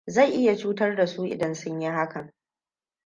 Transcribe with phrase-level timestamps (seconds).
[0.09, 2.33] Zai iya cutar da su idan sun yi hakan.